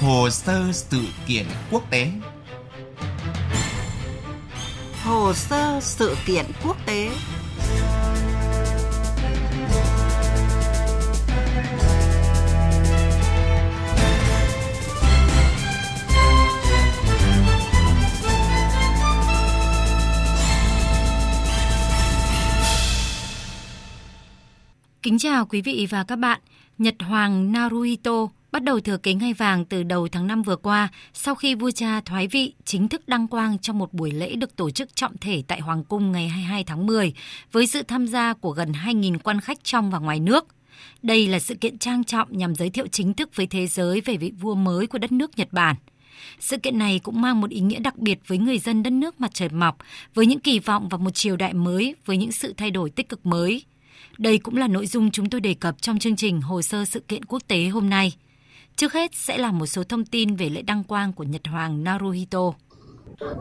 Hồ 0.00 0.30
sơ 0.30 0.72
sự 0.72 1.04
kiện 1.26 1.46
quốc 1.70 1.90
tế 1.90 2.10
Hồ 5.04 5.32
sơ 5.34 5.80
sự 5.80 6.16
kiện 6.26 6.44
quốc 6.64 6.76
tế 6.86 7.10
Kính 25.02 25.18
chào 25.18 25.46
quý 25.46 25.62
vị 25.62 25.86
và 25.90 26.04
các 26.04 26.16
bạn. 26.16 26.40
Nhật 26.78 26.94
Hoàng 27.00 27.52
Naruhito 27.52 28.37
bắt 28.52 28.62
đầu 28.62 28.80
thừa 28.80 28.96
kế 28.96 29.14
ngai 29.14 29.32
vàng 29.32 29.64
từ 29.64 29.82
đầu 29.82 30.08
tháng 30.08 30.26
5 30.26 30.42
vừa 30.42 30.56
qua 30.56 30.88
sau 31.12 31.34
khi 31.34 31.54
vua 31.54 31.70
cha 31.70 32.00
thoái 32.00 32.26
vị 32.26 32.54
chính 32.64 32.88
thức 32.88 33.08
đăng 33.08 33.28
quang 33.28 33.58
trong 33.58 33.78
một 33.78 33.92
buổi 33.92 34.10
lễ 34.10 34.36
được 34.36 34.56
tổ 34.56 34.70
chức 34.70 34.96
trọng 34.96 35.18
thể 35.18 35.42
tại 35.48 35.60
Hoàng 35.60 35.84
cung 35.84 36.12
ngày 36.12 36.28
22 36.28 36.64
tháng 36.64 36.86
10 36.86 37.12
với 37.52 37.66
sự 37.66 37.82
tham 37.82 38.06
gia 38.06 38.34
của 38.34 38.50
gần 38.50 38.72
2.000 38.72 39.18
quan 39.18 39.40
khách 39.40 39.64
trong 39.64 39.90
và 39.90 39.98
ngoài 39.98 40.20
nước. 40.20 40.46
Đây 41.02 41.26
là 41.26 41.38
sự 41.38 41.54
kiện 41.54 41.78
trang 41.78 42.04
trọng 42.04 42.38
nhằm 42.38 42.54
giới 42.54 42.70
thiệu 42.70 42.86
chính 42.86 43.14
thức 43.14 43.36
với 43.36 43.46
thế 43.46 43.66
giới 43.66 44.00
về 44.00 44.16
vị 44.16 44.32
vua 44.40 44.54
mới 44.54 44.86
của 44.86 44.98
đất 44.98 45.12
nước 45.12 45.38
Nhật 45.38 45.48
Bản. 45.52 45.76
Sự 46.40 46.58
kiện 46.58 46.78
này 46.78 46.98
cũng 46.98 47.20
mang 47.20 47.40
một 47.40 47.50
ý 47.50 47.60
nghĩa 47.60 47.78
đặc 47.78 47.98
biệt 47.98 48.18
với 48.26 48.38
người 48.38 48.58
dân 48.58 48.82
đất 48.82 48.90
nước 48.90 49.20
mặt 49.20 49.30
trời 49.34 49.48
mọc, 49.48 49.76
với 50.14 50.26
những 50.26 50.40
kỳ 50.40 50.58
vọng 50.58 50.88
vào 50.88 50.98
một 50.98 51.10
triều 51.10 51.36
đại 51.36 51.54
mới, 51.54 51.94
với 52.06 52.16
những 52.16 52.32
sự 52.32 52.54
thay 52.56 52.70
đổi 52.70 52.90
tích 52.90 53.08
cực 53.08 53.26
mới. 53.26 53.62
Đây 54.18 54.38
cũng 54.38 54.56
là 54.56 54.68
nội 54.68 54.86
dung 54.86 55.10
chúng 55.10 55.30
tôi 55.30 55.40
đề 55.40 55.54
cập 55.54 55.82
trong 55.82 55.98
chương 55.98 56.16
trình 56.16 56.40
Hồ 56.40 56.62
sơ 56.62 56.84
sự 56.84 57.00
kiện 57.00 57.24
quốc 57.24 57.42
tế 57.48 57.64
hôm 57.66 57.90
nay. 57.90 58.12
Trước 58.78 58.92
hết 58.92 59.10
sẽ 59.14 59.38
là 59.38 59.52
một 59.52 59.66
số 59.66 59.84
thông 59.84 60.04
tin 60.04 60.36
về 60.36 60.48
lễ 60.48 60.62
đăng 60.62 60.84
quang 60.84 61.12
của 61.12 61.24
Nhật 61.24 61.46
Hoàng 61.46 61.84
Naruhito. 61.84 62.52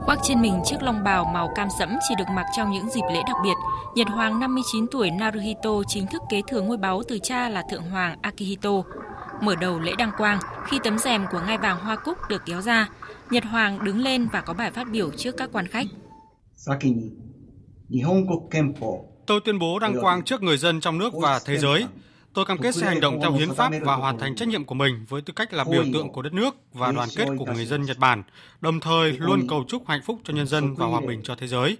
Khoác 0.06 0.20
trên 0.24 0.42
mình 0.42 0.62
chiếc 0.66 0.76
long 0.82 1.04
bào 1.04 1.26
màu 1.34 1.50
cam 1.56 1.68
sẫm 1.80 1.90
chỉ 2.10 2.16
được 2.18 2.24
mặc 2.36 2.46
trong 2.58 2.72
những 2.72 2.90
dịp 2.90 3.02
lễ 3.14 3.20
đặc 3.28 3.36
biệt. 3.44 3.54
Nhật 3.96 4.08
Hoàng 4.08 4.40
59 4.40 4.86
tuổi 4.92 5.12
Naruhito 5.12 5.70
chính 5.88 6.08
thức 6.08 6.22
kế 6.30 6.42
thừa 6.48 6.62
ngôi 6.62 6.78
báu 6.78 7.02
từ 7.08 7.20
cha 7.24 7.50
là 7.50 7.64
Thượng 7.70 7.84
Hoàng 7.84 8.18
Akihito. 8.22 8.72
Mở 9.42 9.56
đầu 9.56 9.80
lễ 9.80 9.92
đăng 9.98 10.12
quang, 10.18 10.40
khi 10.68 10.80
tấm 10.84 10.98
rèm 10.98 11.26
của 11.32 11.42
ngai 11.48 11.58
vàng 11.58 11.80
hoa 11.80 11.96
cúc 11.96 12.18
được 12.30 12.42
kéo 12.46 12.62
ra, 12.62 12.90
Nhật 13.30 13.44
Hoàng 13.44 13.84
đứng 13.84 14.00
lên 14.00 14.28
và 14.32 14.42
có 14.42 14.54
bài 14.54 14.72
phát 14.72 14.92
biểu 14.92 15.12
trước 15.12 15.38
các 15.38 15.50
quan 15.54 15.68
khách. 15.68 15.88
Tôi 19.28 19.40
tuyên 19.46 19.60
bố 19.60 19.80
đăng 19.80 20.02
quang 20.02 20.24
trước 20.24 20.42
người 20.44 20.58
dân 20.58 20.80
trong 20.80 20.98
nước 20.98 21.14
và 21.22 21.40
thế 21.46 21.58
giới. 21.58 21.86
Tôi 22.38 22.46
cam 22.46 22.58
kết 22.58 22.76
sẽ 22.76 22.86
hành 22.86 23.00
động 23.00 23.20
theo 23.22 23.32
hiến 23.32 23.54
pháp 23.54 23.72
và 23.82 23.96
hoàn 23.96 24.20
thành 24.20 24.36
trách 24.36 24.48
nhiệm 24.48 24.66
của 24.66 24.76
mình 24.76 25.06
với 25.10 25.22
tư 25.22 25.34
cách 25.36 25.54
là 25.54 25.64
biểu 25.64 25.84
tượng 25.94 26.12
của 26.12 26.22
đất 26.22 26.34
nước 26.34 26.56
và 26.74 26.92
đoàn 26.92 27.10
kết 27.16 27.28
của 27.38 27.46
người 27.46 27.66
dân 27.66 27.86
Nhật 27.86 27.98
Bản, 27.98 28.24
đồng 28.62 28.80
thời 28.80 29.12
luôn 29.12 29.48
cầu 29.50 29.64
chúc 29.68 29.88
hạnh 29.88 30.02
phúc 30.06 30.20
cho 30.24 30.34
nhân 30.34 30.48
dân 30.48 30.76
và 30.76 30.86
hòa 30.86 31.02
bình 31.08 31.22
cho 31.24 31.36
thế 31.36 31.48
giới. 31.48 31.78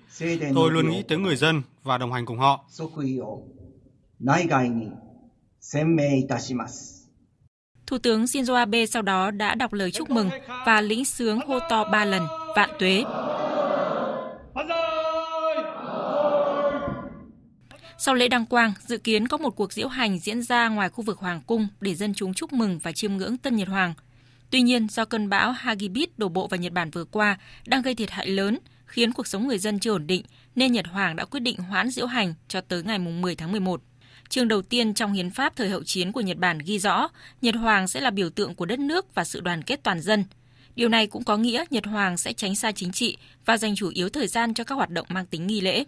Tôi 0.56 0.72
luôn 0.72 0.90
nghĩ 0.90 1.04
tới 1.08 1.18
người 1.18 1.36
dân 1.36 1.62
và 1.84 1.98
đồng 1.98 2.14
hành 2.14 2.26
cùng 2.26 2.38
họ. 2.38 2.66
Thủ 7.88 7.98
tướng 7.98 8.24
Shinzo 8.24 8.54
Abe 8.54 8.86
sau 8.86 9.02
đó 9.02 9.32
đã 9.32 9.56
đọc 9.56 9.74
lời 9.74 9.92
chúc 9.92 10.10
mừng 10.10 10.30
và 10.66 10.82
lĩnh 10.82 11.06
sướng 11.06 11.40
hô 11.48 11.60
to 11.70 11.84
ba 11.84 12.06
lần 12.06 12.24
vạn 12.56 12.70
tuế. 12.80 13.04
Sau 18.00 18.16
lễ 18.16 18.28
đăng 18.28 18.46
quang, 18.46 18.74
dự 18.80 18.98
kiến 18.98 19.28
có 19.28 19.38
một 19.38 19.50
cuộc 19.50 19.74
diễu 19.74 19.88
hành 19.88 20.20
diễn 20.20 20.42
ra 20.42 20.70
ngoài 20.70 20.90
khu 20.90 21.04
vực 21.04 21.20
Hoàng 21.20 21.42
cung 21.48 21.68
để 21.82 21.96
dân 21.96 22.14
chúng 22.14 22.34
chúc 22.34 22.54
mừng 22.54 22.80
và 22.80 22.92
chiêm 22.92 23.18
ngưỡng 23.18 23.38
tân 23.38 23.56
Nhật 23.56 23.68
Hoàng. 23.68 23.94
Tuy 24.50 24.62
nhiên, 24.62 24.88
do 24.90 25.06
cơn 25.06 25.30
bão 25.30 25.52
Hagibis 25.52 26.10
đổ 26.18 26.30
bộ 26.30 26.48
vào 26.48 26.58
Nhật 26.58 26.74
Bản 26.74 26.92
vừa 26.92 27.04
qua 27.04 27.38
đang 27.68 27.82
gây 27.82 27.96
thiệt 27.96 28.12
hại 28.12 28.28
lớn, 28.28 28.58
khiến 28.86 29.14
cuộc 29.14 29.28
sống 29.28 29.48
người 29.48 29.60
dân 29.60 29.80
chưa 29.80 29.92
ổn 29.92 30.08
định, 30.08 30.24
nên 30.56 30.72
Nhật 30.72 30.88
Hoàng 30.88 31.16
đã 31.16 31.26
quyết 31.26 31.40
định 31.40 31.58
hoãn 31.58 31.90
diễu 31.90 32.06
hành 32.06 32.34
cho 32.48 32.62
tới 32.62 32.84
ngày 32.84 33.00
10 33.00 33.36
tháng 33.36 33.52
11. 33.52 33.82
Chương 34.30 34.48
đầu 34.48 34.62
tiên 34.62 34.94
trong 34.94 35.14
hiến 35.14 35.30
pháp 35.30 35.56
thời 35.56 35.70
hậu 35.70 35.84
chiến 35.84 36.12
của 36.12 36.22
Nhật 36.22 36.38
Bản 36.38 36.60
ghi 36.60 36.80
rõ 36.80 37.08
Nhật 37.42 37.56
Hoàng 37.56 37.88
sẽ 37.88 38.02
là 38.02 38.10
biểu 38.10 38.30
tượng 38.30 38.56
của 38.56 38.66
đất 38.66 38.80
nước 38.80 39.16
và 39.16 39.24
sự 39.24 39.40
đoàn 39.40 39.62
kết 39.62 39.80
toàn 39.84 40.02
dân. 40.02 40.24
Điều 40.76 40.90
này 40.90 41.08
cũng 41.08 41.24
có 41.24 41.38
nghĩa 41.38 41.66
Nhật 41.70 41.86
Hoàng 41.86 42.18
sẽ 42.18 42.34
tránh 42.34 42.56
xa 42.56 42.72
chính 42.72 42.92
trị 42.92 43.18
và 43.46 43.58
dành 43.58 43.76
chủ 43.76 43.90
yếu 43.94 44.10
thời 44.10 44.28
gian 44.28 44.54
cho 44.54 44.64
các 44.64 44.76
hoạt 44.76 44.90
động 44.90 45.06
mang 45.10 45.26
tính 45.26 45.48
nghi 45.48 45.62
lễ. 45.62 45.84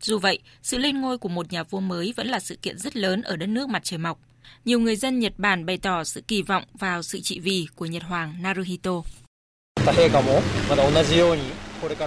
Dù 0.00 0.18
vậy, 0.18 0.38
sự 0.62 0.78
lên 0.78 1.00
ngôi 1.00 1.18
của 1.18 1.28
một 1.28 1.52
nhà 1.52 1.62
vua 1.62 1.80
mới 1.80 2.14
vẫn 2.16 2.26
là 2.26 2.40
sự 2.40 2.56
kiện 2.62 2.78
rất 2.78 2.96
lớn 2.96 3.22
ở 3.22 3.36
đất 3.36 3.46
nước 3.46 3.68
mặt 3.68 3.84
trời 3.84 3.98
mọc. 3.98 4.18
Nhiều 4.64 4.80
người 4.80 4.96
dân 4.96 5.18
Nhật 5.18 5.32
Bản 5.38 5.66
bày 5.66 5.78
tỏ 5.78 6.04
sự 6.04 6.20
kỳ 6.28 6.42
vọng 6.42 6.64
vào 6.74 7.02
sự 7.02 7.20
trị 7.20 7.40
vì 7.40 7.66
của 7.76 7.86
Nhật 7.86 8.02
Hoàng 8.02 8.34
Naruhito. 8.42 9.02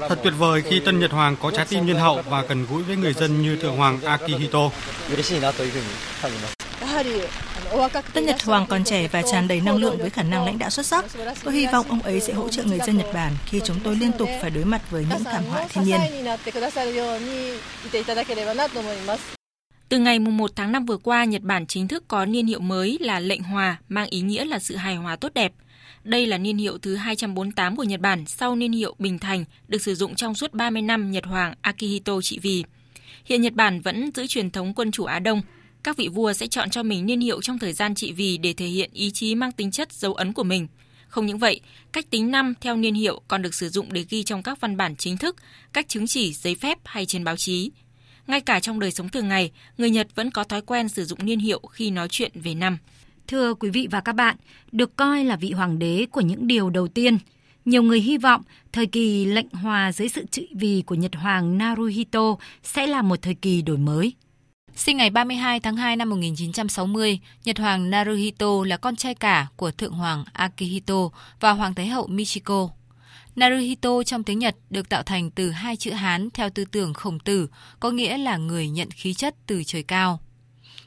Thật 0.10 0.20
tuyệt 0.24 0.34
vời 0.38 0.62
khi 0.62 0.80
tân 0.80 1.00
Nhật 1.00 1.12
Hoàng 1.12 1.36
có 1.42 1.52
trái 1.52 1.66
tim 1.70 1.86
nhân 1.86 1.98
hậu 1.98 2.22
và 2.22 2.42
gần 2.42 2.66
gũi 2.70 2.84
với 2.84 2.96
người 2.96 3.14
dân 3.14 3.42
như 3.42 3.56
Thượng 3.56 3.78
Hoàng 3.78 4.02
Akihito. 4.02 4.70
Tân 8.14 8.26
Nhật 8.26 8.44
Hoàng 8.44 8.66
còn 8.70 8.84
trẻ 8.84 9.08
và 9.08 9.22
tràn 9.32 9.48
đầy 9.48 9.62
năng 9.62 9.78
lượng 9.78 9.98
với 9.98 10.10
khả 10.10 10.24
năng 10.24 10.46
lãnh 10.46 10.60
đạo 10.60 10.70
xuất 10.70 10.86
sắc. 10.86 11.06
Tôi 11.44 11.54
hy 11.54 11.68
vọng 11.68 11.86
ông 11.90 12.02
ấy 12.02 12.20
sẽ 12.20 12.34
hỗ 12.34 12.50
trợ 12.50 12.64
người 12.64 12.80
dân 12.86 12.98
Nhật 12.98 13.08
Bản 13.14 13.34
khi 13.46 13.62
chúng 13.66 13.80
tôi 13.84 13.96
liên 13.96 14.12
tục 14.18 14.30
phải 14.42 14.50
đối 14.50 14.66
mặt 14.66 14.92
với 14.92 15.06
những 15.10 15.24
thảm 15.24 15.44
họa 15.44 15.68
thiên 15.68 15.84
nhiên. 15.84 16.00
Từ 19.90 20.00
ngày 20.00 20.20
1 20.20 20.52
tháng 20.56 20.72
5 20.72 20.86
vừa 20.86 20.98
qua, 20.98 21.26
Nhật 21.26 21.42
Bản 21.42 21.68
chính 21.68 21.88
thức 21.88 22.04
có 22.08 22.26
niên 22.26 22.48
hiệu 22.48 22.60
mới 22.60 22.98
là 23.02 23.20
lệnh 23.20 23.44
hòa, 23.44 23.78
mang 23.90 24.08
ý 24.10 24.22
nghĩa 24.22 24.46
là 24.46 24.60
sự 24.60 24.76
hài 24.76 24.96
hòa 24.96 25.16
tốt 25.16 25.34
đẹp. 25.34 25.54
Đây 26.04 26.26
là 26.28 26.38
niên 26.38 26.58
hiệu 26.58 26.78
thứ 26.78 26.96
248 26.96 27.76
của 27.76 27.84
Nhật 27.84 28.00
Bản 28.00 28.26
sau 28.26 28.56
niên 28.56 28.72
hiệu 28.72 28.96
Bình 29.00 29.20
Thành 29.20 29.46
được 29.68 29.82
sử 29.82 29.96
dụng 29.96 30.16
trong 30.16 30.36
suốt 30.36 30.54
30 30.54 30.82
năm 30.82 31.12
Nhật 31.12 31.26
Hoàng 31.26 31.54
Akihito 31.62 32.22
trị 32.22 32.40
vì. 32.42 32.64
Hiện 33.26 33.42
Nhật 33.42 33.54
Bản 33.54 33.82
vẫn 33.82 34.12
giữ 34.16 34.28
truyền 34.28 34.52
thống 34.52 34.74
quân 34.74 34.92
chủ 34.92 35.04
Á 35.04 35.20
Đông, 35.20 35.42
các 35.84 35.98
vị 35.98 36.08
vua 36.08 36.34
sẽ 36.34 36.48
chọn 36.48 36.70
cho 36.70 36.84
mình 36.84 37.06
niên 37.06 37.20
hiệu 37.20 37.42
trong 37.42 37.60
thời 37.60 37.74
gian 37.74 37.96
trị 37.96 38.12
vì 38.12 38.38
để 38.38 38.54
thể 38.54 38.66
hiện 38.66 38.90
ý 38.94 39.12
chí 39.12 39.36
mang 39.36 39.52
tính 39.52 39.72
chất 39.72 39.94
dấu 39.94 40.14
ấn 40.14 40.34
của 40.34 40.44
mình. 40.44 40.68
Không 41.08 41.26
những 41.26 41.38
vậy, 41.38 41.62
cách 41.92 42.10
tính 42.10 42.32
năm 42.32 42.54
theo 42.62 42.76
niên 42.76 42.94
hiệu 42.94 43.22
còn 43.28 43.42
được 43.42 43.54
sử 43.54 43.70
dụng 43.70 43.94
để 43.94 44.06
ghi 44.10 44.24
trong 44.24 44.44
các 44.44 44.62
văn 44.62 44.78
bản 44.78 44.96
chính 44.96 45.18
thức, 45.18 45.36
các 45.74 45.88
chứng 45.88 46.08
chỉ, 46.08 46.34
giấy 46.34 46.56
phép 46.56 46.78
hay 46.86 47.06
trên 47.06 47.24
báo 47.24 47.36
chí. 47.36 47.72
Ngay 48.28 48.42
cả 48.42 48.60
trong 48.60 48.80
đời 48.80 48.92
sống 48.92 49.10
thường 49.10 49.28
ngày, 49.28 49.52
người 49.78 49.90
Nhật 49.90 50.08
vẫn 50.16 50.32
có 50.32 50.44
thói 50.44 50.62
quen 50.62 50.90
sử 50.90 51.06
dụng 51.06 51.26
niên 51.26 51.40
hiệu 51.40 51.60
khi 51.72 51.92
nói 51.92 52.08
chuyện 52.08 52.32
về 52.34 52.54
năm. 52.54 52.78
Thưa 53.28 53.54
quý 53.54 53.70
vị 53.70 53.88
và 53.92 54.02
các 54.02 54.14
bạn, 54.14 54.36
được 54.72 54.96
coi 54.96 55.26
là 55.26 55.36
vị 55.36 55.52
hoàng 55.52 55.80
đế 55.80 56.06
của 56.12 56.22
những 56.22 56.48
điều 56.48 56.70
đầu 56.70 56.88
tiên, 56.88 57.18
nhiều 57.66 57.84
người 57.84 58.00
hy 58.02 58.18
vọng 58.18 58.42
thời 58.72 58.86
kỳ 58.86 59.26
lệnh 59.26 59.50
hòa 59.52 59.92
dưới 59.92 60.10
sự 60.10 60.26
trị 60.32 60.48
vì 60.52 60.84
của 60.86 60.96
Nhật 60.96 61.16
Hoàng 61.16 61.58
Naruhito 61.58 62.36
sẽ 62.64 62.88
là 62.88 63.02
một 63.02 63.22
thời 63.22 63.34
kỳ 63.34 63.62
đổi 63.62 63.78
mới. 63.78 64.14
Sinh 64.76 64.98
ngày 64.98 65.10
32 65.10 65.60
tháng 65.60 65.76
2 65.76 65.96
năm 65.96 66.10
1960, 66.10 67.20
Nhật 67.46 67.60
Hoàng 67.60 67.90
Naruhito 67.90 68.64
là 68.66 68.78
con 68.78 68.96
trai 68.96 69.16
cả 69.16 69.48
của 69.56 69.72
Thượng 69.72 69.94
Hoàng 69.94 70.24
Akihito 70.34 71.10
và 71.40 71.52
Hoàng 71.52 71.76
Thái 71.76 71.88
hậu 71.88 72.08
Michiko. 72.08 72.70
Naruhito 73.36 74.04
trong 74.04 74.24
tiếng 74.24 74.40
Nhật 74.40 74.56
được 74.70 74.90
tạo 74.90 75.04
thành 75.04 75.32
từ 75.32 75.52
hai 75.52 75.76
chữ 75.76 75.92
Hán 75.92 76.30
theo 76.34 76.50
tư 76.50 76.66
tưởng 76.66 76.94
khổng 76.94 77.20
tử, 77.20 77.48
có 77.80 77.92
nghĩa 77.92 78.18
là 78.18 78.38
người 78.38 78.70
nhận 78.70 78.92
khí 78.92 79.14
chất 79.14 79.36
từ 79.48 79.64
trời 79.66 79.84
cao. 79.84 80.20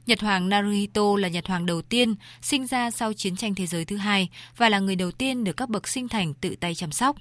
Nhật 0.07 0.21
Hoàng 0.21 0.49
Naruhito 0.49 1.17
là 1.19 1.29
Nhật 1.29 1.47
Hoàng 1.47 1.67
đầu 1.67 1.83
tiên 1.83 2.15
sinh 2.43 2.67
ra 2.67 2.91
sau 2.91 3.13
chiến 3.13 3.37
tranh 3.37 3.55
thế 3.55 3.67
giới 3.67 3.85
thứ 3.85 3.97
hai 3.97 4.29
và 4.57 4.69
là 4.69 4.79
người 4.79 4.97
đầu 4.97 5.11
tiên 5.11 5.45
được 5.45 5.57
các 5.57 5.69
bậc 5.69 5.89
sinh 5.89 6.09
thành 6.09 6.35
tự 6.35 6.57
tay 6.61 6.75
chăm 6.75 6.93
sóc. 6.93 7.17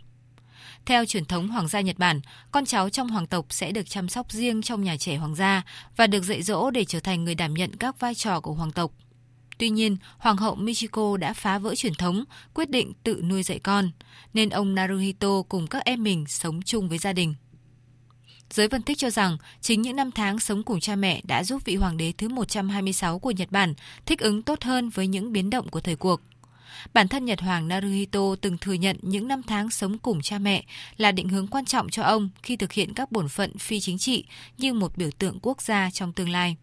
Theo 0.86 1.06
truyền 1.06 1.26
thống 1.26 1.48
hoàng 1.48 1.68
gia 1.68 1.82
Nhật 1.82 2.00
Bản, 2.00 2.22
con 2.52 2.66
cháu 2.66 2.90
trong 2.90 3.10
hoàng 3.10 3.28
tộc 3.28 3.46
sẽ 3.50 3.72
được 3.72 3.90
chăm 3.90 4.10
sóc 4.10 4.32
riêng 4.32 4.62
trong 4.62 4.84
nhà 4.84 4.98
trẻ 4.98 5.16
hoàng 5.16 5.36
gia 5.36 5.64
và 5.96 6.08
được 6.08 6.24
dạy 6.24 6.44
dỗ 6.44 6.72
để 6.72 6.86
trở 6.86 7.00
thành 7.00 7.24
người 7.24 7.36
đảm 7.36 7.54
nhận 7.54 7.76
các 7.76 8.00
vai 8.00 8.16
trò 8.16 8.40
của 8.40 8.54
hoàng 8.54 8.72
tộc. 8.72 8.92
Tuy 9.58 9.70
nhiên, 9.70 9.98
Hoàng 10.18 10.38
hậu 10.38 10.56
Michiko 10.56 11.18
đã 11.18 11.34
phá 11.34 11.60
vỡ 11.60 11.76
truyền 11.76 11.94
thống, 11.94 12.24
quyết 12.54 12.70
định 12.70 12.94
tự 13.04 13.22
nuôi 13.24 13.44
dạy 13.44 13.60
con, 13.60 13.92
nên 14.34 14.50
ông 14.50 14.76
Naruhito 14.76 15.42
cùng 15.50 15.68
các 15.68 15.86
em 15.86 16.04
mình 16.04 16.26
sống 16.28 16.62
chung 16.62 16.90
với 16.90 16.98
gia 16.98 17.14
đình. 17.14 17.36
Giới 18.50 18.70
phân 18.70 18.82
tích 18.82 18.98
cho 18.98 19.10
rằng 19.10 19.38
chính 19.62 19.82
những 19.82 19.96
năm 19.96 20.12
tháng 20.12 20.40
sống 20.40 20.64
cùng 20.64 20.80
cha 20.80 20.96
mẹ 20.96 21.22
đã 21.28 21.44
giúp 21.44 21.62
vị 21.66 21.76
hoàng 21.76 21.98
đế 21.98 22.14
thứ 22.18 22.30
126 22.30 23.20
của 23.20 23.32
Nhật 23.32 23.52
Bản 23.52 23.74
thích 24.06 24.20
ứng 24.20 24.42
tốt 24.42 24.64
hơn 24.64 24.90
với 24.90 25.08
những 25.08 25.32
biến 25.32 25.50
động 25.50 25.70
của 25.70 25.82
thời 25.82 25.96
cuộc. 25.96 26.22
Bản 26.94 27.08
thân 27.08 27.26
Nhật 27.26 27.42
Hoàng 27.42 27.68
Naruhito 27.68 28.36
từng 28.42 28.58
thừa 28.58 28.74
nhận 28.74 28.98
những 29.02 29.28
năm 29.28 29.44
tháng 29.44 29.70
sống 29.70 29.98
cùng 29.98 30.22
cha 30.22 30.40
mẹ 30.40 30.64
là 30.98 31.12
định 31.12 31.30
hướng 31.30 31.48
quan 31.48 31.66
trọng 31.66 31.90
cho 31.90 32.04
ông 32.04 32.30
khi 32.44 32.56
thực 32.56 32.72
hiện 32.72 32.94
các 32.94 33.12
bổn 33.12 33.30
phận 33.30 33.58
phi 33.58 33.80
chính 33.80 33.98
trị 33.98 34.26
như 34.58 34.74
một 34.74 34.98
biểu 34.98 35.10
tượng 35.20 35.40
quốc 35.42 35.62
gia 35.62 35.90
trong 35.94 36.14
tương 36.14 36.30
lai. 36.30 36.56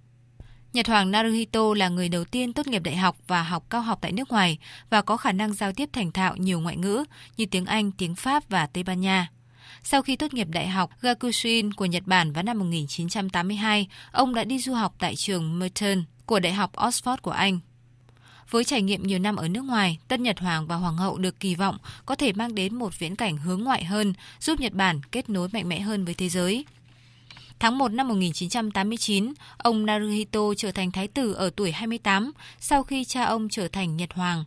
Nhật 0.73 0.89
Hoàng 0.89 1.11
Naruhito 1.11 1.75
là 1.75 1.89
người 1.89 2.09
đầu 2.09 2.25
tiên 2.25 2.53
tốt 2.53 2.67
nghiệp 2.67 2.83
đại 2.83 2.97
học 2.97 3.17
và 3.27 3.43
học 3.43 3.65
cao 3.71 3.81
học 3.81 3.99
tại 4.03 4.13
nước 4.13 4.29
ngoài 4.29 4.59
và 4.91 5.03
có 5.03 5.17
khả 5.17 5.33
năng 5.33 5.53
giao 5.53 5.73
tiếp 5.73 5.89
thành 5.93 6.13
thạo 6.13 6.37
nhiều 6.37 6.61
ngoại 6.61 6.77
ngữ 6.77 7.05
như 7.37 7.47
tiếng 7.47 7.67
Anh, 7.67 7.93
tiếng 7.93 8.15
Pháp 8.15 8.49
và 8.49 8.67
Tây 8.67 8.83
Ban 8.83 9.01
Nha. 9.01 9.29
Sau 9.83 10.03
khi 10.03 10.17
tốt 10.17 10.35
nghiệp 10.35 10.49
Đại 10.51 10.69
học 10.69 10.91
Gakushin 11.01 11.73
của 11.73 11.85
Nhật 11.85 12.03
Bản 12.07 12.33
vào 12.33 12.43
năm 12.43 12.59
1982, 12.59 13.89
ông 14.13 14.35
đã 14.35 14.45
đi 14.45 14.59
du 14.59 14.75
học 14.75 14.95
tại 14.99 15.17
trường 15.17 15.59
Merton 15.59 16.05
của 16.27 16.41
Đại 16.41 16.53
học 16.53 16.73
Oxford 16.77 17.17
của 17.23 17.31
Anh 17.31 17.59
với 18.51 18.65
trải 18.65 18.83
nghiệm 18.83 19.03
nhiều 19.03 19.19
năm 19.19 19.37
ở 19.37 19.49
nước 19.49 19.65
ngoài, 19.65 19.99
Tân 20.09 20.23
Nhật 20.23 20.39
Hoàng 20.39 20.67
và 20.67 20.77
Hoàng 20.77 20.97
hậu 20.97 21.19
được 21.19 21.41
kỳ 21.41 21.55
vọng 21.55 21.79
có 22.07 22.15
thể 22.15 22.33
mang 22.33 22.55
đến 22.55 22.75
một 22.75 22.99
viễn 22.99 23.17
cảnh 23.17 23.37
hướng 23.37 23.65
ngoại 23.65 23.85
hơn, 23.85 24.13
giúp 24.41 24.61
Nhật 24.61 24.73
Bản 24.73 25.01
kết 25.13 25.31
nối 25.31 25.49
mạnh 25.53 25.69
mẽ 25.69 25.81
hơn 25.81 26.05
với 26.05 26.15
thế 26.15 26.29
giới. 26.29 26.65
Tháng 27.59 27.79
1 27.79 27.89
năm 27.89 28.09
1989, 28.09 29.33
ông 29.59 29.87
Naruhito 29.87 30.41
trở 30.57 30.73
thành 30.73 30.91
thái 30.91 31.09
tử 31.09 31.33
ở 31.33 31.51
tuổi 31.57 31.73
28 31.73 32.33
sau 32.61 32.83
khi 32.83 33.05
cha 33.05 33.25
ông 33.25 33.49
trở 33.49 33.69
thành 33.69 33.97
Nhật 33.97 34.13
Hoàng. 34.13 34.45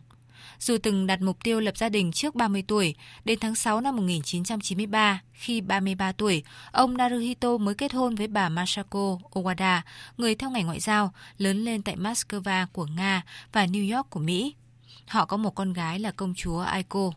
Dù 0.58 0.78
từng 0.82 1.06
đặt 1.06 1.22
mục 1.22 1.44
tiêu 1.44 1.60
lập 1.60 1.76
gia 1.76 1.88
đình 1.88 2.12
trước 2.12 2.34
30 2.34 2.64
tuổi, 2.66 2.94
đến 3.24 3.38
tháng 3.40 3.54
6 3.54 3.80
năm 3.80 3.96
1993, 3.96 5.22
khi 5.32 5.60
33 5.60 6.12
tuổi, 6.12 6.42
ông 6.72 6.96
Naruhito 6.96 7.56
mới 7.58 7.74
kết 7.74 7.92
hôn 7.92 8.14
với 8.14 8.26
bà 8.26 8.48
Masako 8.48 9.18
Owada, 9.30 9.80
người 10.16 10.34
theo 10.34 10.50
ngành 10.50 10.66
ngoại 10.66 10.80
giao, 10.80 11.14
lớn 11.38 11.64
lên 11.64 11.82
tại 11.82 11.96
Moscow 11.96 12.66
của 12.72 12.86
Nga 12.86 13.22
và 13.52 13.66
New 13.66 13.96
York 13.96 14.10
của 14.10 14.20
Mỹ. 14.20 14.54
Họ 15.06 15.24
có 15.24 15.36
một 15.36 15.54
con 15.54 15.72
gái 15.72 15.98
là 15.98 16.10
công 16.10 16.34
chúa 16.36 16.58
Aiko. 16.58 17.10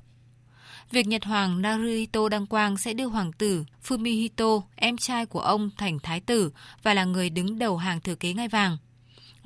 Việc 0.92 1.08
Nhật 1.08 1.26
Hoàng 1.26 1.62
Naruhito 1.62 2.30
đăng 2.30 2.46
quang 2.46 2.78
sẽ 2.78 2.94
đưa 2.94 3.06
hoàng 3.06 3.34
tử 3.34 3.66
Fumihito, 3.88 4.62
em 4.76 4.98
trai 4.98 5.26
của 5.26 5.40
ông, 5.40 5.70
thành 5.78 6.00
thái 6.00 6.20
tử 6.20 6.52
và 6.84 6.94
là 6.94 7.06
người 7.06 7.30
đứng 7.30 7.60
đầu 7.60 7.78
hàng 7.78 8.02
thừa 8.02 8.16
kế 8.16 8.34
ngai 8.34 8.48
vàng. 8.48 8.78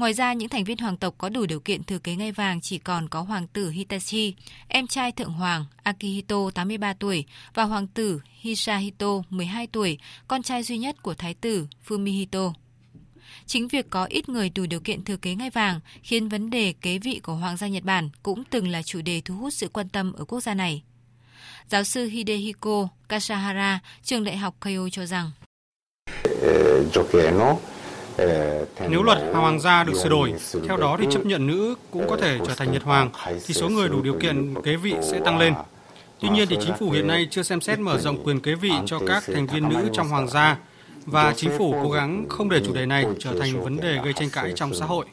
Ngoài 0.01 0.13
ra, 0.13 0.33
những 0.33 0.49
thành 0.49 0.63
viên 0.63 0.77
hoàng 0.77 0.97
tộc 0.97 1.15
có 1.17 1.29
đủ 1.29 1.45
điều 1.45 1.59
kiện 1.59 1.83
thừa 1.83 1.99
kế 1.99 2.15
ngai 2.15 2.31
vàng 2.31 2.61
chỉ 2.61 2.77
còn 2.77 3.09
có 3.09 3.21
hoàng 3.21 3.47
tử 3.47 3.69
Hitachi, 3.69 4.35
em 4.67 4.87
trai 4.87 5.11
thượng 5.11 5.33
hoàng 5.33 5.65
Akihito 5.83 6.51
83 6.53 6.93
tuổi 6.93 7.25
và 7.53 7.63
hoàng 7.63 7.87
tử 7.87 8.21
Hisahito 8.39 9.07
12 9.29 9.67
tuổi, 9.67 9.97
con 10.27 10.43
trai 10.43 10.63
duy 10.63 10.77
nhất 10.77 11.03
của 11.03 11.13
thái 11.13 11.33
tử 11.33 11.67
Fumihito. 11.87 12.53
Chính 13.45 13.67
việc 13.67 13.89
có 13.89 14.05
ít 14.05 14.29
người 14.29 14.49
đủ 14.49 14.65
điều 14.65 14.79
kiện 14.79 15.03
thừa 15.03 15.17
kế 15.17 15.35
ngai 15.35 15.49
vàng 15.49 15.79
khiến 16.03 16.29
vấn 16.29 16.49
đề 16.49 16.73
kế 16.81 16.97
vị 16.97 17.19
của 17.23 17.33
hoàng 17.33 17.57
gia 17.57 17.67
Nhật 17.67 17.83
Bản 17.83 18.09
cũng 18.23 18.43
từng 18.43 18.67
là 18.67 18.81
chủ 18.81 19.01
đề 19.01 19.21
thu 19.25 19.35
hút 19.35 19.53
sự 19.53 19.69
quan 19.73 19.89
tâm 19.89 20.13
ở 20.13 20.25
quốc 20.25 20.39
gia 20.39 20.53
này. 20.53 20.83
Giáo 21.69 21.83
sư 21.83 22.05
Hidehiko 22.05 22.87
Kasahara, 23.09 23.79
trường 24.03 24.23
đại 24.23 24.37
học 24.37 24.55
Keio 24.61 24.89
cho 24.89 25.05
rằng 25.05 25.31
nếu 28.89 29.03
luật 29.03 29.17
hoàng 29.33 29.59
gia 29.59 29.83
được 29.83 29.93
sửa 29.95 30.09
đổi, 30.09 30.33
theo 30.67 30.77
đó 30.77 30.97
thì 30.99 31.07
chấp 31.11 31.25
nhận 31.25 31.47
nữ 31.47 31.75
cũng 31.91 32.09
có 32.09 32.17
thể 32.17 32.39
trở 32.47 32.53
thành 32.57 32.71
Nhật 32.71 32.83
Hoàng, 32.83 33.09
thì 33.45 33.53
số 33.53 33.69
người 33.69 33.89
đủ 33.89 34.01
điều 34.01 34.13
kiện 34.19 34.53
kế 34.63 34.75
vị 34.75 34.93
sẽ 35.01 35.19
tăng 35.19 35.37
lên. 35.37 35.53
Tuy 36.19 36.29
nhiên 36.29 36.47
thì 36.49 36.57
chính 36.61 36.77
phủ 36.79 36.91
hiện 36.91 37.07
nay 37.07 37.27
chưa 37.31 37.43
xem 37.43 37.61
xét 37.61 37.79
mở 37.79 37.97
rộng 37.97 38.23
quyền 38.23 38.39
kế 38.39 38.55
vị 38.55 38.71
cho 38.85 38.99
các 39.07 39.23
thành 39.33 39.47
viên 39.47 39.69
nữ 39.69 39.89
trong 39.93 40.09
hoàng 40.09 40.27
gia 40.27 40.57
và 41.05 41.33
chính 41.37 41.51
phủ 41.57 41.75
cố 41.83 41.89
gắng 41.89 42.25
không 42.29 42.49
để 42.49 42.61
chủ 42.65 42.73
đề 42.73 42.85
này 42.85 43.05
trở 43.19 43.31
thành 43.39 43.63
vấn 43.63 43.77
đề 43.77 43.99
gây 44.03 44.13
tranh 44.13 44.29
cãi 44.29 44.53
trong 44.55 44.73
xã 44.73 44.85
hội. 44.85 45.05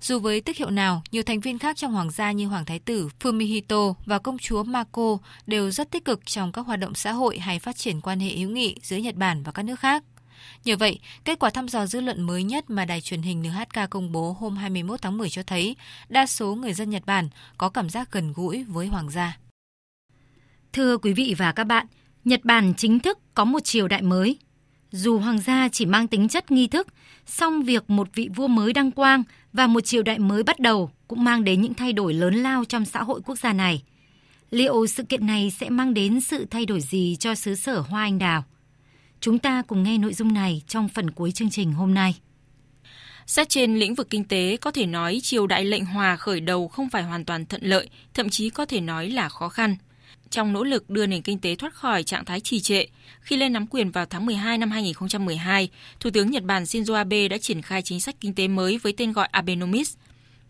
Dù 0.00 0.18
với 0.18 0.40
tước 0.40 0.56
hiệu 0.56 0.70
nào, 0.70 1.02
nhiều 1.10 1.22
thành 1.22 1.40
viên 1.40 1.58
khác 1.58 1.76
trong 1.76 1.92
hoàng 1.92 2.10
gia 2.10 2.32
như 2.32 2.46
hoàng 2.46 2.64
thái 2.64 2.78
tử 2.78 3.08
Fumihito 3.20 3.94
và 4.06 4.18
công 4.18 4.38
chúa 4.38 4.62
Mako 4.62 5.18
đều 5.46 5.70
rất 5.70 5.90
tích 5.90 6.04
cực 6.04 6.26
trong 6.26 6.52
các 6.52 6.66
hoạt 6.66 6.80
động 6.80 6.94
xã 6.94 7.12
hội 7.12 7.38
hay 7.38 7.58
phát 7.58 7.76
triển 7.76 8.00
quan 8.00 8.20
hệ 8.20 8.30
hữu 8.30 8.50
nghị 8.50 8.76
giữa 8.82 8.96
Nhật 8.96 9.14
Bản 9.14 9.42
và 9.42 9.52
các 9.52 9.62
nước 9.62 9.80
khác. 9.80 10.04
Nhờ 10.64 10.76
vậy, 10.76 10.98
kết 11.24 11.38
quả 11.38 11.50
thăm 11.50 11.68
dò 11.68 11.86
dư 11.86 12.00
luận 12.00 12.22
mới 12.22 12.42
nhất 12.42 12.70
mà 12.70 12.84
đài 12.84 13.00
truyền 13.00 13.22
hình 13.22 13.42
NHK 13.42 13.90
công 13.90 14.12
bố 14.12 14.36
hôm 14.40 14.56
21 14.56 15.02
tháng 15.02 15.18
10 15.18 15.30
cho 15.30 15.42
thấy 15.42 15.76
đa 16.08 16.26
số 16.26 16.54
người 16.54 16.72
dân 16.72 16.90
Nhật 16.90 17.06
Bản 17.06 17.28
có 17.58 17.68
cảm 17.68 17.90
giác 17.90 18.12
gần 18.12 18.32
gũi 18.32 18.64
với 18.64 18.86
hoàng 18.86 19.10
gia. 19.10 19.38
Thưa 20.72 20.98
quý 20.98 21.12
vị 21.12 21.34
và 21.38 21.52
các 21.52 21.64
bạn, 21.64 21.86
Nhật 22.24 22.44
Bản 22.44 22.74
chính 22.76 23.00
thức 23.00 23.18
có 23.34 23.44
một 23.44 23.64
triều 23.64 23.88
đại 23.88 24.02
mới. 24.02 24.38
Dù 24.90 25.18
hoàng 25.18 25.40
gia 25.40 25.68
chỉ 25.68 25.86
mang 25.86 26.08
tính 26.08 26.28
chất 26.28 26.50
nghi 26.50 26.68
thức, 26.68 26.88
song 27.26 27.62
việc 27.62 27.90
một 27.90 28.08
vị 28.14 28.28
vua 28.36 28.48
mới 28.48 28.72
đăng 28.72 28.90
quang 28.90 29.22
và 29.58 29.66
một 29.66 29.80
triều 29.80 30.02
đại 30.02 30.18
mới 30.18 30.42
bắt 30.42 30.60
đầu 30.60 30.90
cũng 31.08 31.24
mang 31.24 31.44
đến 31.44 31.62
những 31.62 31.74
thay 31.74 31.92
đổi 31.92 32.14
lớn 32.14 32.34
lao 32.34 32.64
trong 32.64 32.84
xã 32.84 33.02
hội 33.02 33.20
quốc 33.24 33.38
gia 33.38 33.52
này. 33.52 33.82
Liệu 34.50 34.86
sự 34.86 35.02
kiện 35.02 35.26
này 35.26 35.52
sẽ 35.60 35.70
mang 35.70 35.94
đến 35.94 36.20
sự 36.20 36.46
thay 36.50 36.66
đổi 36.66 36.80
gì 36.80 37.16
cho 37.20 37.34
xứ 37.34 37.54
sở 37.54 37.80
Hoa 37.80 38.02
Anh 38.02 38.18
Đào? 38.18 38.44
Chúng 39.20 39.38
ta 39.38 39.62
cùng 39.62 39.82
nghe 39.82 39.98
nội 39.98 40.14
dung 40.14 40.34
này 40.34 40.62
trong 40.68 40.88
phần 40.88 41.10
cuối 41.10 41.32
chương 41.32 41.50
trình 41.50 41.72
hôm 41.72 41.94
nay. 41.94 42.14
Xét 43.26 43.48
trên 43.48 43.76
lĩnh 43.76 43.94
vực 43.94 44.10
kinh 44.10 44.24
tế, 44.24 44.56
có 44.56 44.70
thể 44.70 44.86
nói 44.86 45.20
triều 45.22 45.46
đại 45.46 45.64
lệnh 45.64 45.84
hòa 45.84 46.16
khởi 46.16 46.40
đầu 46.40 46.68
không 46.68 46.90
phải 46.90 47.02
hoàn 47.02 47.24
toàn 47.24 47.46
thuận 47.46 47.62
lợi, 47.62 47.88
thậm 48.14 48.30
chí 48.30 48.50
có 48.50 48.66
thể 48.66 48.80
nói 48.80 49.10
là 49.10 49.28
khó 49.28 49.48
khăn. 49.48 49.76
Trong 50.30 50.52
nỗ 50.52 50.64
lực 50.64 50.90
đưa 50.90 51.06
nền 51.06 51.22
kinh 51.22 51.38
tế 51.38 51.54
thoát 51.54 51.74
khỏi 51.74 52.02
trạng 52.02 52.24
thái 52.24 52.40
trì 52.40 52.60
trệ, 52.60 52.84
khi 53.20 53.36
lên 53.36 53.52
nắm 53.52 53.66
quyền 53.66 53.90
vào 53.90 54.06
tháng 54.06 54.26
12 54.26 54.58
năm 54.58 54.70
2012, 54.70 55.68
Thủ 56.00 56.10
tướng 56.10 56.30
Nhật 56.30 56.42
Bản 56.42 56.62
Shinzo 56.62 56.94
Abe 56.94 57.28
đã 57.28 57.38
triển 57.38 57.62
khai 57.62 57.82
chính 57.82 58.00
sách 58.00 58.16
kinh 58.20 58.34
tế 58.34 58.48
mới 58.48 58.78
với 58.78 58.92
tên 58.96 59.12
gọi 59.12 59.28
Abenomics. 59.30 59.96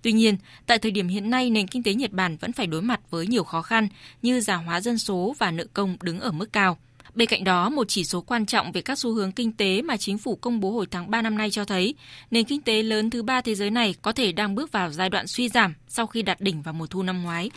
Tuy 0.02 0.12
nhiên, 0.12 0.36
tại 0.66 0.78
thời 0.78 0.90
điểm 0.90 1.08
hiện 1.08 1.30
nay, 1.30 1.50
nền 1.50 1.66
kinh 1.66 1.82
tế 1.82 1.94
Nhật 1.94 2.12
Bản 2.12 2.36
vẫn 2.36 2.52
phải 2.52 2.66
đối 2.66 2.82
mặt 2.82 3.00
với 3.10 3.26
nhiều 3.26 3.44
khó 3.44 3.62
khăn 3.62 3.88
như 4.22 4.40
già 4.40 4.56
hóa 4.56 4.80
dân 4.80 4.98
số 4.98 5.34
và 5.38 5.50
nợ 5.50 5.64
công 5.72 5.96
đứng 6.02 6.20
ở 6.20 6.32
mức 6.32 6.52
cao. 6.52 6.78
Bên 7.14 7.28
cạnh 7.28 7.44
đó, 7.44 7.70
một 7.70 7.88
chỉ 7.88 8.04
số 8.04 8.20
quan 8.20 8.46
trọng 8.46 8.72
về 8.72 8.80
các 8.80 8.98
xu 8.98 9.12
hướng 9.12 9.32
kinh 9.32 9.52
tế 9.52 9.82
mà 9.82 9.96
chính 9.96 10.18
phủ 10.18 10.36
công 10.36 10.60
bố 10.60 10.70
hồi 10.70 10.86
tháng 10.90 11.10
3 11.10 11.22
năm 11.22 11.38
nay 11.38 11.50
cho 11.50 11.64
thấy, 11.64 11.94
nền 12.30 12.44
kinh 12.44 12.60
tế 12.60 12.82
lớn 12.82 13.10
thứ 13.10 13.22
ba 13.22 13.40
thế 13.40 13.54
giới 13.54 13.70
này 13.70 13.94
có 14.02 14.12
thể 14.12 14.32
đang 14.32 14.54
bước 14.54 14.72
vào 14.72 14.90
giai 14.90 15.10
đoạn 15.10 15.26
suy 15.26 15.48
giảm 15.48 15.74
sau 15.88 16.06
khi 16.06 16.22
đạt 16.22 16.40
đỉnh 16.40 16.62
vào 16.62 16.74
mùa 16.74 16.86
thu 16.86 17.02
năm 17.02 17.22
ngoái. 17.22 17.50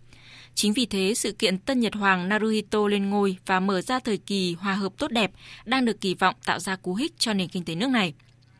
Chính 0.56 0.74
vì 0.74 0.86
thế, 0.86 1.14
sự 1.16 1.32
kiện 1.32 1.58
Tân 1.58 1.80
Nhật 1.80 1.96
Hoàng 1.96 2.30
Naruhito 2.30 2.88
lên 2.88 3.10
ngôi 3.10 3.38
và 3.46 3.60
mở 3.60 3.82
ra 3.82 4.00
thời 4.00 4.18
kỳ 4.18 4.54
hòa 4.54 4.74
hợp 4.74 4.94
tốt 4.98 5.12
đẹp 5.12 5.32
đang 5.66 5.86
được 5.86 6.02
kỳ 6.02 6.14
vọng 6.14 6.36
tạo 6.46 6.60
ra 6.60 6.76
cú 6.76 6.96
hích 6.96 7.20
cho 7.20 7.34
nền 7.34 7.48
kinh 7.48 7.66
tế 7.66 7.76
nước 7.76 7.90
này. 7.90 8.14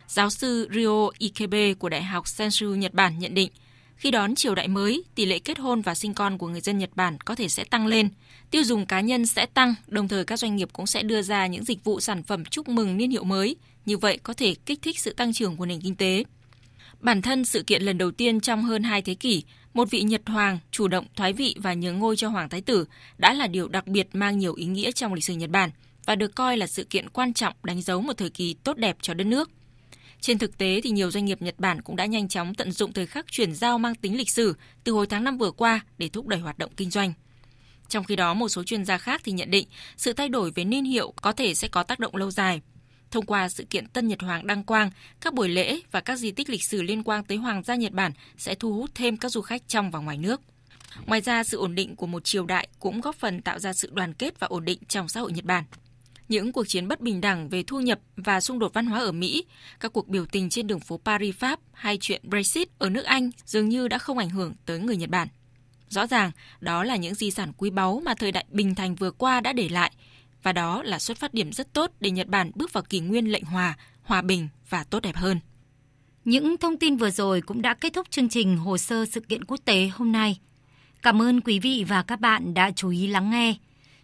Giáo 0.08 0.30
sư 0.30 0.68
Ryo 0.74 1.10
Ikebe 1.18 1.74
của 1.74 1.90
Đại 1.90 2.04
học 2.04 2.28
Senshu 2.28 2.68
Nhật 2.68 2.94
Bản 2.94 3.20
nhận 3.20 3.34
định, 3.34 3.52
khi 3.96 4.12
đón 4.12 4.36
triều 4.36 4.56
đại 4.56 4.68
mới, 4.68 5.04
tỷ 5.16 5.26
lệ 5.26 5.40
kết 5.40 5.60
hôn 5.60 5.82
và 5.82 5.96
sinh 5.96 6.14
con 6.14 6.38
của 6.38 6.48
người 6.48 6.62
dân 6.62 6.78
Nhật 6.78 6.90
Bản 6.96 7.18
có 7.26 7.36
thể 7.36 7.48
sẽ 7.48 7.64
tăng 7.64 7.88
lên, 7.88 8.10
tiêu 8.52 8.64
dùng 8.64 8.86
cá 8.86 9.02
nhân 9.02 9.26
sẽ 9.26 9.46
tăng, 9.46 9.76
đồng 9.88 10.08
thời 10.08 10.26
các 10.26 10.40
doanh 10.40 10.56
nghiệp 10.56 10.70
cũng 10.74 10.88
sẽ 10.88 11.04
đưa 11.04 11.22
ra 11.22 11.48
những 11.48 11.64
dịch 11.64 11.84
vụ 11.84 12.00
sản 12.00 12.24
phẩm 12.24 12.46
chúc 12.46 12.70
mừng 12.70 12.98
niên 12.98 13.12
hiệu 13.12 13.24
mới, 13.24 13.56
như 13.86 13.98
vậy 13.98 14.20
có 14.24 14.34
thể 14.34 14.56
kích 14.66 14.82
thích 14.82 15.00
sự 15.00 15.14
tăng 15.14 15.34
trưởng 15.34 15.58
của 15.58 15.66
nền 15.66 15.82
kinh 15.82 15.96
tế. 15.96 16.24
Bản 17.00 17.22
thân 17.22 17.46
sự 17.46 17.64
kiện 17.64 17.82
lần 17.82 17.98
đầu 17.98 18.12
tiên 18.12 18.40
trong 18.40 18.64
hơn 18.64 18.84
hai 18.84 19.02
thế 19.02 19.14
kỷ, 19.14 19.44
một 19.74 19.90
vị 19.92 20.02
Nhật 20.02 20.22
Hoàng 20.26 20.60
chủ 20.72 20.88
động 20.88 21.06
thoái 21.16 21.34
vị 21.34 21.56
và 21.58 21.74
nhường 21.74 22.00
ngôi 22.00 22.16
cho 22.16 22.30
Hoàng 22.30 22.50
Thái 22.50 22.62
Tử 22.62 22.86
đã 23.18 23.34
là 23.34 23.48
điều 23.48 23.68
đặc 23.68 23.88
biệt 23.88 24.08
mang 24.14 24.40
nhiều 24.40 24.54
ý 24.54 24.66
nghĩa 24.66 24.92
trong 24.92 25.14
lịch 25.14 25.24
sử 25.24 25.34
Nhật 25.34 25.50
Bản 25.50 25.70
và 26.06 26.16
được 26.16 26.36
coi 26.36 26.58
là 26.58 26.68
sự 26.68 26.84
kiện 26.84 27.10
quan 27.10 27.34
trọng 27.34 27.54
đánh 27.64 27.82
dấu 27.82 28.02
một 28.02 28.18
thời 28.18 28.30
kỳ 28.30 28.54
tốt 28.54 28.78
đẹp 28.78 28.98
cho 29.02 29.14
đất 29.14 29.24
nước. 29.24 29.50
Trên 30.22 30.38
thực 30.38 30.58
tế 30.58 30.82
thì 30.84 30.90
nhiều 30.90 31.12
doanh 31.12 31.26
nghiệp 31.26 31.42
Nhật 31.42 31.56
Bản 31.60 31.82
cũng 31.82 31.96
đã 31.96 32.06
nhanh 32.06 32.28
chóng 32.28 32.56
tận 32.56 32.72
dụng 32.72 32.94
thời 32.94 33.06
khắc 33.06 33.32
chuyển 33.32 33.54
giao 33.54 33.78
mang 33.78 33.96
tính 33.96 34.18
lịch 34.18 34.30
sử 34.30 34.56
từ 34.84 34.92
hồi 34.92 35.08
tháng 35.08 35.24
5 35.24 35.38
vừa 35.38 35.52
qua 35.52 35.80
để 35.98 36.10
thúc 36.10 36.28
đẩy 36.28 36.40
hoạt 36.40 36.58
động 36.58 36.72
kinh 36.78 36.90
doanh. 36.90 37.14
Trong 37.90 38.04
khi 38.04 38.16
đó, 38.16 38.34
một 38.34 38.50
số 38.50 38.64
chuyên 38.64 38.86
gia 38.86 38.98
khác 38.98 39.22
thì 39.24 39.32
nhận 39.32 39.52
định 39.52 39.68
sự 39.98 40.14
thay 40.14 40.30
đổi 40.30 40.52
về 40.52 40.66
niên 40.66 40.84
hiệu 40.84 41.14
có 41.22 41.32
thể 41.32 41.54
sẽ 41.54 41.68
có 41.68 41.84
tác 41.84 42.00
động 42.00 42.16
lâu 42.16 42.32
dài. 42.32 42.62
Thông 43.12 43.26
qua 43.26 43.50
sự 43.50 43.64
kiện 43.64 43.88
Tân 43.88 44.08
Nhật 44.08 44.22
Hoàng 44.22 44.48
đăng 44.48 44.64
quang, 44.64 44.92
các 45.22 45.34
buổi 45.34 45.50
lễ 45.50 45.80
và 45.92 46.02
các 46.02 46.16
di 46.16 46.32
tích 46.32 46.50
lịch 46.50 46.64
sử 46.64 46.82
liên 46.82 47.04
quan 47.04 47.24
tới 47.24 47.38
Hoàng 47.38 47.64
gia 47.64 47.76
Nhật 47.76 47.92
Bản 47.92 48.12
sẽ 48.38 48.56
thu 48.56 48.74
hút 48.74 48.92
thêm 48.96 49.18
các 49.18 49.30
du 49.30 49.42
khách 49.42 49.68
trong 49.68 49.92
và 49.92 50.00
ngoài 50.00 50.18
nước. 50.18 50.42
Ngoài 51.06 51.22
ra, 51.22 51.44
sự 51.44 51.58
ổn 51.58 51.76
định 51.76 51.96
của 51.96 52.08
một 52.08 52.24
triều 52.24 52.46
đại 52.46 52.68
cũng 52.80 53.02
góp 53.02 53.16
phần 53.16 53.42
tạo 53.42 53.60
ra 53.60 53.74
sự 53.74 53.90
đoàn 53.94 54.14
kết 54.14 54.40
và 54.40 54.48
ổn 54.48 54.66
định 54.66 54.80
trong 54.88 55.10
xã 55.10 55.20
hội 55.20 55.32
Nhật 55.32 55.46
Bản. 55.46 55.64
Những 56.30 56.52
cuộc 56.52 56.68
chiến 56.68 56.88
bất 56.88 57.02
bình 57.02 57.22
đẳng 57.22 57.50
về 57.50 57.64
thu 57.64 57.80
nhập 57.80 58.00
và 58.16 58.42
xung 58.42 58.60
đột 58.60 58.74
văn 58.74 58.86
hóa 58.86 59.00
ở 59.00 59.12
Mỹ, 59.12 59.46
các 59.80 59.94
cuộc 59.94 60.08
biểu 60.08 60.26
tình 60.26 60.50
trên 60.50 60.68
đường 60.68 60.80
phố 60.80 61.00
Paris, 61.06 61.36
Pháp 61.36 61.60
hay 61.74 61.98
chuyện 62.02 62.22
Brexit 62.30 62.70
ở 62.78 62.90
nước 62.90 63.06
Anh 63.06 63.30
dường 63.46 63.70
như 63.70 63.88
đã 63.88 63.98
không 63.98 64.18
ảnh 64.18 64.30
hưởng 64.30 64.54
tới 64.66 64.80
người 64.80 64.98
Nhật 64.98 65.10
Bản. 65.10 65.28
Rõ 65.90 66.08
ràng, 66.08 66.32
đó 66.60 66.84
là 66.84 66.96
những 66.96 67.16
di 67.16 67.32
sản 67.32 67.54
quý 67.58 67.70
báu 67.70 68.02
mà 68.06 68.14
thời 68.14 68.32
đại 68.32 68.46
bình 68.50 68.76
thành 68.76 68.96
vừa 68.96 69.12
qua 69.12 69.42
đã 69.42 69.54
để 69.54 69.70
lại, 69.70 69.92
và 70.44 70.54
đó 70.54 70.84
là 70.84 71.00
xuất 71.00 71.18
phát 71.18 71.34
điểm 71.34 71.52
rất 71.52 71.74
tốt 71.74 71.92
để 72.00 72.12
Nhật 72.12 72.28
Bản 72.28 72.52
bước 72.56 72.74
vào 72.74 72.84
kỷ 72.84 73.00
nguyên 73.00 73.32
lệnh 73.32 73.44
hòa, 73.44 73.78
hòa 74.04 74.22
bình 74.22 74.48
và 74.70 74.84
tốt 74.84 75.00
đẹp 75.00 75.16
hơn. 75.16 75.40
Những 76.26 76.58
thông 76.58 76.78
tin 76.78 76.98
vừa 76.98 77.10
rồi 77.10 77.42
cũng 77.42 77.62
đã 77.62 77.74
kết 77.74 77.94
thúc 77.94 78.08
chương 78.10 78.30
trình 78.30 78.58
hồ 78.58 78.78
sơ 78.78 79.06
sự 79.06 79.20
kiện 79.20 79.46
quốc 79.46 79.60
tế 79.66 79.90
hôm 79.94 80.12
nay. 80.12 80.40
Cảm 81.02 81.22
ơn 81.22 81.42
quý 81.42 81.60
vị 81.60 81.86
và 81.88 82.04
các 82.04 82.20
bạn 82.20 82.54
đã 82.54 82.72
chú 82.76 82.90
ý 82.90 83.08
lắng 83.08 83.30
nghe. 83.30 83.56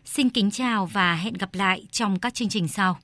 Xin 0.06 0.30
kính 0.30 0.52
chào 0.52 0.86
và 0.86 1.16
hẹn 1.16 1.34
gặp 1.34 1.54
lại 1.54 1.86
trong 1.92 2.20
các 2.20 2.34
chương 2.34 2.50
trình 2.50 2.68
sau. 2.68 3.00